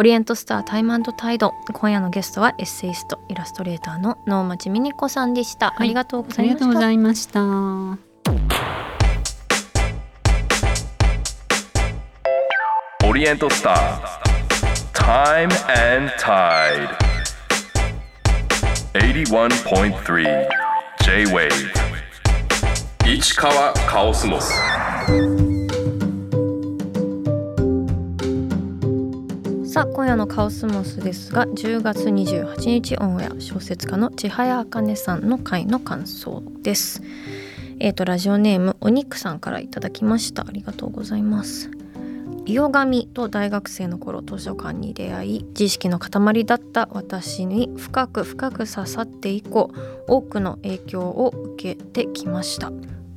[0.00, 1.54] オリエントスタータイムタイド。
[1.72, 5.72] 今夜のゲストはエッセイストイラストレーターの能町美奈子さんでした、い。
[5.76, 7.40] ありがとうごありがとうございました。
[7.40, 7.98] ざいまし
[13.02, 13.08] た。
[13.08, 14.18] オリエントスター
[14.94, 15.48] Time
[15.96, 16.96] and Tide
[18.92, 20.48] 81.3
[21.02, 21.50] J-Wave
[23.04, 24.52] 市川カオスモス
[29.78, 37.00] さあ今夜のカオスモスですが10月28日オンエア小説家の千早茜さんの回の感想です。
[37.78, 40.42] えっ、とラジオネームお肉さんからいただきました。
[40.42, 41.70] ありがとうございます。
[42.44, 49.70] 伊予神と大学生の頃図書館に出会い自意識の塊だった私に深く深く刺さって以降
[50.08, 52.72] 多くの影響を受けてきました。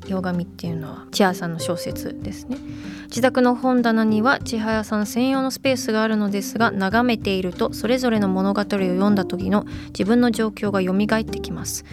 [0.08, 2.58] ヨガミっていうのは千早さんの小説ですね
[3.04, 11.86] 自宅の本棚には千早さん専用のスペースがあるのですが眺めているとそれぞれの物語を読んだ時の自分の状況が蘇ってきます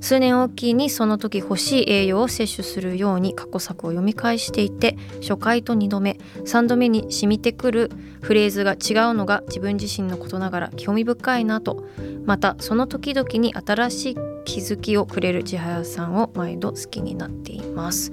[0.00, 11.84] 数年おきにその時欲しい栄養を摂取するように過去作を読み返していて初回と2度目3度目に染みてくるフレーズが違うのが自分自身のことながら興味深いなと
[12.24, 18.12] またその時々に新しい気づきをくれる千早さんを毎度好きになっています。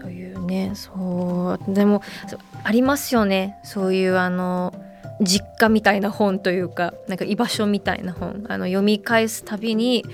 [0.00, 2.02] というねそうでも
[2.64, 4.74] ありますよねそういうあの
[5.20, 10.04] 実家みたいな本というかなんか居場所みたいな本あの読み返すたびに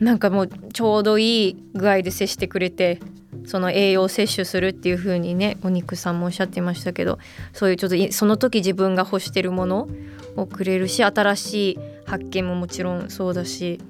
[0.00, 3.00] なんかもうちょうどいい具合で接してくれて
[3.46, 7.18] その栄養摂取するっていう風にねお肉さんもおっしゃってましたけど
[7.52, 9.88] そういうちょっとその時自分が欲してるもの
[10.36, 13.80] をくれるし新しい発見ももちろんそうだし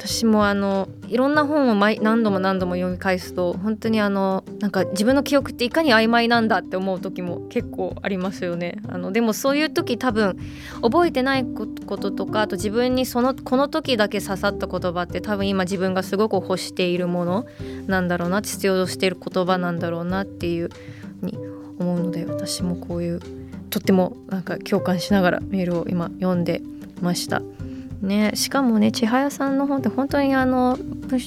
[0.00, 8.78] 私もあのいろんな本を毎何度も何度も読み返すと本当にあのなんか自分の記憶っていかに曖昧なんだって思う時も結構ありますよね。
[8.88, 10.38] あのでもそういう時多分
[10.80, 17.46] 覚えてないこととかあと自分にそのこの時だけ刺さった言葉って多分今自分がすごく欲しているもの
[17.86, 20.70] なんだろうな必要としている言葉なんだろうなっていう
[21.20, 21.38] に
[21.78, 23.20] 思うので私もこういう
[23.68, 26.62] とってもなんか共感しながらメールを今読んで
[27.02, 27.42] ました。
[28.00, 30.78] ね、しかもね千早さんの本って本当にあの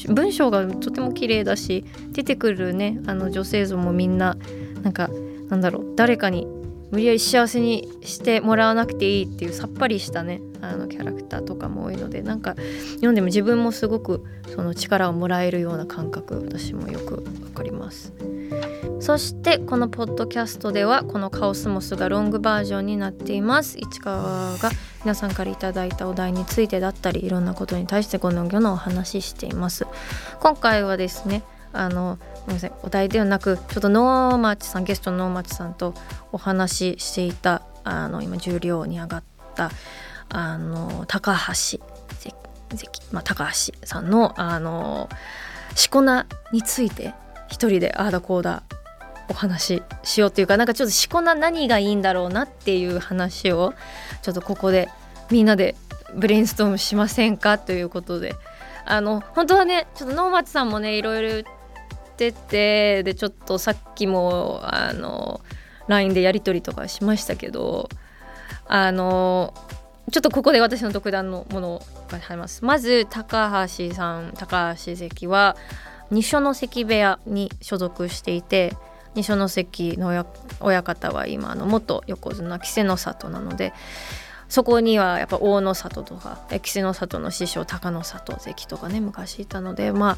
[0.10, 4.38] 文章がとても綺麗だし出てくるねあの女性像もみんな
[4.82, 5.10] なんか
[5.50, 6.48] なんだろう誰かに
[6.93, 12.56] 無理やり幸せにしてもらわなくていいっていうさっぱりしたねあのキャラクターとかも多いのでなんか
[12.97, 18.13] 読んでも自分もすごくその力をもらえるような感覚私もよくわかります。
[18.99, 24.69] そしてこのポッドキャストではこのカオスモスがロングバージョンになっています市川が
[25.03, 29.88] 皆さんからいただいたお題についてだったりいろんなことに対してこの魚のお話ししています
[30.39, 35.93] 今回はですねあのごめんお題ではなくちょっとノーマーチさんゲストのノーマーチさんと
[36.32, 39.23] お話ししていたあの今重量に上がっ
[39.56, 39.71] た
[40.29, 41.79] あの高橋
[42.73, 45.08] 関まあ、高橋さんのあの
[45.75, 47.13] しこ名について
[47.47, 48.63] 一人でああだこうだ
[49.29, 53.73] お話ししようっていうかなんかちょっとしこ名何がいいんだろうなっていう話を
[54.23, 54.89] ちょっとここで
[55.29, 55.75] みんなで
[56.15, 58.36] ブレインストームしませんかということで。
[58.86, 61.49] あの本当はねちょっと能町さんもねいろいろ
[62.17, 65.41] 言っててでちょっとさっきもあの
[65.88, 67.89] LINE でやり取りとかしましたけど
[68.65, 69.54] あの
[70.12, 72.63] ちょっとここで私の独断のものが入ります。
[72.65, 75.56] まず高橋さん高橋関は
[76.12, 78.76] 二所ノ関部屋に所属していて
[79.15, 80.26] 二所ノ関の
[80.60, 83.73] 親方は今の元横綱稀勢の里なので
[84.54, 90.18] そこにはやっぱ大野里とか稀勢の里の師匠高野里関とかね昔いたのでまあ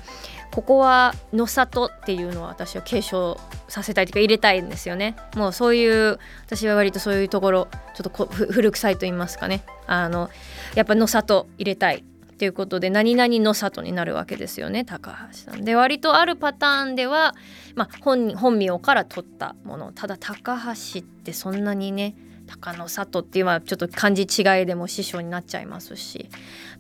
[0.52, 5.16] ここは野里っていうのは私は継承させたいというか入れたいんですよね。
[5.38, 9.64] もうそういう私は割とそういうところちょっとこ古臭いと言いますかね。
[9.88, 10.30] あの
[10.76, 12.04] やっぱ野里入れたい
[12.38, 15.64] ということで何々の里になるわけですよね高橋さん。
[15.64, 17.36] で割とあるパターンでは、
[17.74, 19.94] まあ、本本名から取ったもの。
[19.94, 22.16] ただ高橋ってそんなにね
[22.48, 26.30] 高野里っていうのはちょっと漢字違いでも師匠になっちゃいますし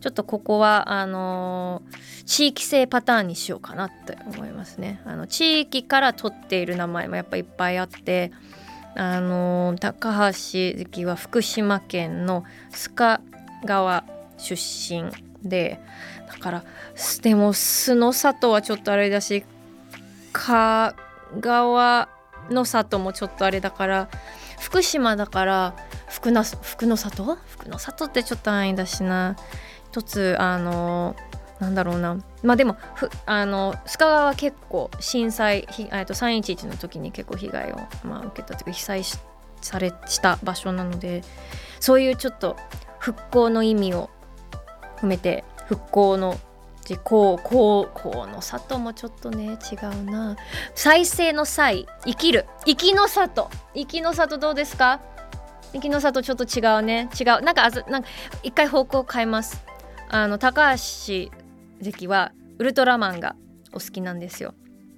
[0.02, 5.02] ちょっとここはあのー、地域性パターンにしようかなって思いますね。
[5.06, 8.32] あの地域から取っている名前もやっぱいっぱいあって
[8.96, 13.22] あのー、高橋関は福島県の須賀
[13.66, 14.06] 川
[14.38, 15.12] 出身
[15.44, 15.80] で
[16.28, 16.64] だから
[17.22, 19.44] でも須の里はちょっとあれだし
[20.34, 20.96] 香
[21.40, 22.10] 川
[22.50, 24.10] の里もちょっとあれだから
[24.66, 25.76] 福島だから
[26.08, 27.38] 福の福の里？
[27.48, 29.36] 福の里ってちょっと安易だしな。
[29.92, 31.16] 一つあの
[31.60, 32.18] なんだろうな。
[32.42, 39.20] まあでもふあの須賀川は結構震災ひと311の時に結構被害を、まあ、受けたというか被災し
[39.62, 41.22] されした場所なので
[41.80, 42.58] そういうちょっと
[42.98, 44.10] 復興の意味を
[44.96, 46.40] 含めて復興の
[46.86, 50.38] 字こうこうこうの里もちょっとね違うな。
[50.76, 52.46] 再生の際生きる。
[52.66, 53.50] 生きの里。
[53.74, 55.02] 生きの里どうですか？
[55.74, 57.10] 生きの里ちょっと違うね。
[57.20, 57.42] 違う。
[57.42, 58.10] なんかあなんか
[58.44, 59.66] 一回方向変えます。
[60.10, 61.32] あの高橋
[61.82, 63.36] 関はウルトラマンが
[63.74, 64.54] お好きなんですよ。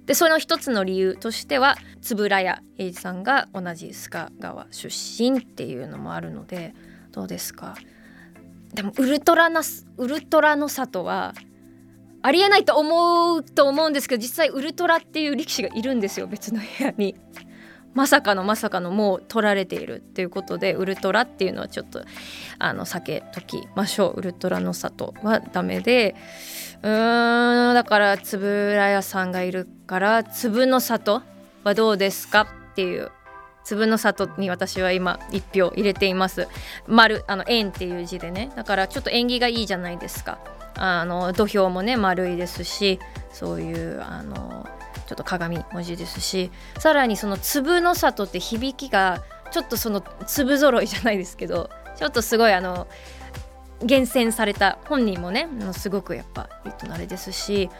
[0.06, 1.76] でその一つの理由としては
[2.08, 6.74] 円谷英二さんが同じ須賀川出身っていうのもあるので
[7.12, 7.74] どうですか？
[8.72, 9.62] でもウルトラな
[9.96, 11.34] ウルトラの里は
[12.22, 17.16] ありえないと思うと思うんですけど実際ウルトラっていう力士がいるんですよ別の部屋に。
[17.94, 22.04] まさかのまさかのもう取られているっていうことでウルトラっていうのはちょっと
[22.58, 24.18] あの避けときましょう。
[24.18, 26.14] ウルトラの里はダメで。
[26.82, 31.22] うーんだからつぶら屋さんがいるから粒の里
[31.64, 33.10] はどうですかっていう。
[33.64, 36.46] 粒の里に私は今一票入れています。
[36.86, 38.50] 丸あの円っていう字でね。
[38.54, 40.38] だからちょっと縁起がいいじゃないですか。
[40.78, 42.98] あの土俵もね丸いですし
[43.32, 44.66] そういうあの
[45.06, 52.86] ちょっと鏡文字ですしさらにその粒の里って響きがちょっとその粒揃いじゃないですけどちょっとすごいあの
[53.82, 57.70] 厳選された本人もねすごくやっぱいいとあれですし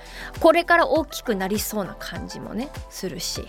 [0.41, 3.45] これから大きくなりそうな感じもねするし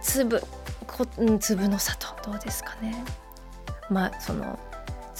[0.00, 0.42] 粒
[0.86, 3.04] こうん粒の里どうですかね。
[3.90, 4.58] まあその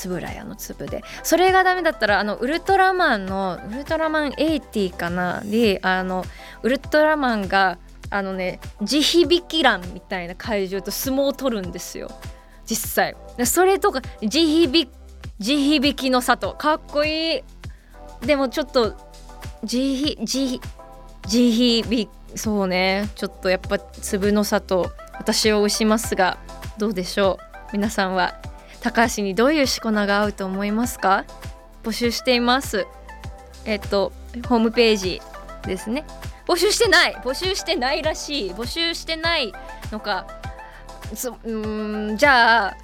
[0.01, 1.03] つぶらやの粒で。
[1.22, 6.24] それがダメだったらあのウルトラマンのウルトラマン80かなであの
[6.62, 7.78] ウルトラマンが
[8.09, 12.11] あのね地響き乱みたいな怪獣と相撲を取るんですよ。
[12.64, 13.16] 実際。
[13.44, 14.88] それとか地響
[15.38, 16.55] 地響きの里。
[16.55, 17.42] かっこいい。
[18.22, 18.96] でもちょっと
[19.64, 20.61] 地ひ地
[21.26, 23.11] 地響そうね。
[23.16, 26.38] ちょっとやっぱ粒の里私を推しますが
[26.78, 27.38] どうでしょ
[27.68, 27.76] う？
[27.76, 28.40] 皆さんは。
[28.81, 31.24] 高橋にどういうしこ名が合うと思いますか？
[31.83, 32.87] 募集しています。
[33.64, 34.12] えっと
[34.49, 35.20] ホームページ
[35.66, 36.05] ですね。
[36.47, 37.14] 募集してない！
[37.22, 38.51] 募集してないらしい。
[38.53, 39.53] 募集してない
[39.93, 40.26] のか。
[41.14, 42.76] そうんじゃあ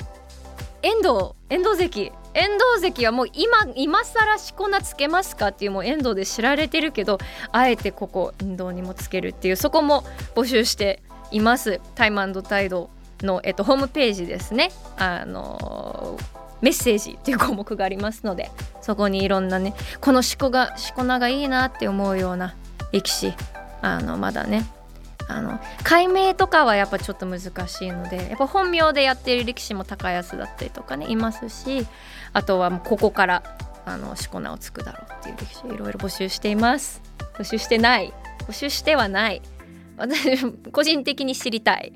[0.82, 2.12] 遠藤遠藤関。
[2.34, 7.18] 遠藤関はもう今今更しこ名つけますかっていうもう遠藤で知られてるけど
[7.51, 11.80] あえてここ遠藤にもつけるっていうそこも募集しています。
[11.94, 12.90] タイムタイド
[13.22, 14.70] の、えっと、ホームページですね。
[14.96, 16.18] あの
[16.62, 18.50] メッセージっていう項目がありますので
[18.80, 22.54] そこにいろんなねこのしこがしこ名がいいなって思うような
[22.92, 23.34] 力士
[23.82, 24.66] あのまだね
[25.28, 31.86] あの解明とかはやっぱちょっと難しいのでやっぱ本名でやっている力士も高安だったりとかねいますし
[32.32, 33.42] あとはもうここから
[33.84, 37.00] あのしこ名をつくだろうっていう力士いろいろ募集しています。
[37.38, 38.12] 募集してない。
[38.48, 39.42] 募集してはない。
[39.96, 41.92] 私個人的に知りたい。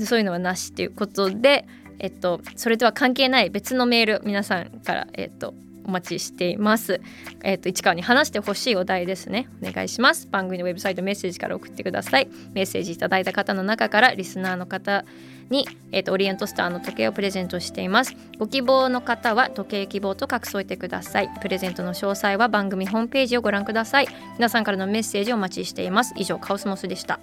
[0.00, 1.66] そういうのはなしということで
[1.98, 7.00] えっとそれとは関係ない別のメール皆さんからえっとお待ちしています。
[7.42, 9.48] えっ、と市川に話してほしいお題ですね。
[9.62, 10.28] お願いします。
[10.30, 12.28] 番組のウェブサイトメッセージから送ってください。
[12.52, 15.04] メッセージいただいた方の中からリスナーの方
[15.50, 18.14] に、えーとオリエントスターの時計をプレゼントしています。
[18.38, 21.30] ご希望の方は時計希望と書き添えてください。
[21.40, 24.08] プレゼントの詳細は番組ホームページをご覧ください。
[24.34, 26.14] 皆さんからのメッセージをお待ちしています。
[26.16, 27.18] 以上カオスモスでした。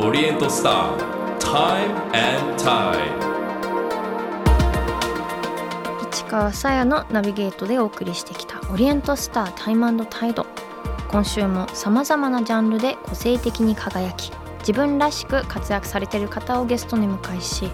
[0.00, 3.18] オリエントスター Time and Tide
[6.12, 10.46] 市川さやのナビゲートでお送りしてきたオリエントスタータイムタイド
[11.08, 14.30] 今週もさまざまなジャンルで個性的に輝き
[14.60, 17.68] 自分らしく活躍されている方をゲストに迎えし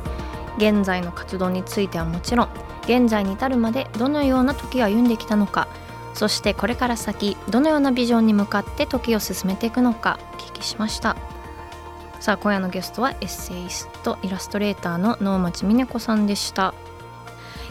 [0.56, 2.48] 現在の活動についてはもちろん
[2.84, 5.68] 現在に至るまでどのような時を歩んできたのか
[6.14, 11.33] そしてこれから先どのようなビジョンに向かって時を進めていくのかお聞きしました。
[12.24, 16.72] さあ今夜のゲストはエッセイストイラストレーターの能町みね子さんでした。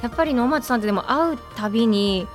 [0.03, 2.27] やっぱり能町さんってでも会うたびに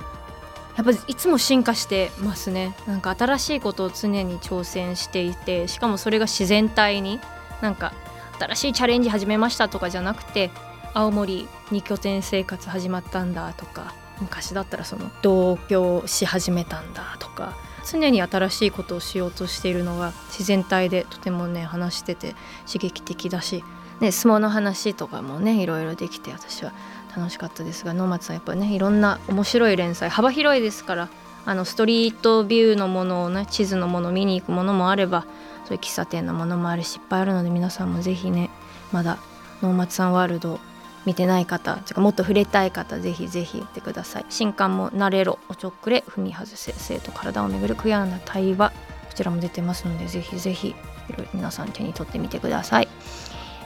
[0.75, 2.75] やっぱいつも進化してますね。
[2.87, 7.21] なんか新しいことを常に挑戦していてしかもそれが自然体に
[7.61, 7.93] なんか
[8.37, 10.51] 新しいチャレンジ始めましたとかじゃなくて
[10.93, 17.57] 青森に拠点生活始まったんだとか昔だったらその同居し始めたんだとか
[17.91, 22.35] 常に新しいことをしようとしているのが自然体でとてもね話してて
[22.65, 23.63] 刺激的だし、
[23.99, 26.73] ね、相撲の話とかもねいろいろできて私は
[27.15, 31.09] 楽しかったですが能松さんやっぱねいろんな面白い連載幅広いですから
[31.45, 35.25] あのストリートビューのものをね地図のもの見に行くものもあれば
[35.65, 38.49] そういう喫茶店のものもあるしいっぱいあるので皆さんもぜひね
[38.91, 39.17] まだ
[39.61, 40.59] 能松さんワールド
[41.05, 44.25] 見てない方てかもっと触れたい方ぜひぜひ行ってください。
[44.29, 48.71] 新刊も「なれろおちょっくれ踏み外せ生と体をめぐる悔やんだ対話」
[49.07, 50.73] こちらも出てますのでぜひぜひい
[51.17, 52.87] ろいろ皆さん手に取ってみてください。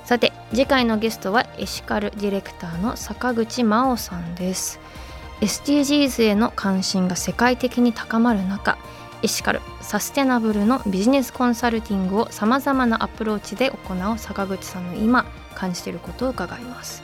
[0.05, 4.79] さて次回のゲストはエシカルディレクターの坂口真央さんです。
[5.41, 8.77] SDGs への関心が世界的に高まる中
[9.21, 15.25] エシカルサステナブルのビジネスコンサルティングをさまざまなアプローチで行う坂口さんの今
[15.55, 17.03] 感じていることを伺います。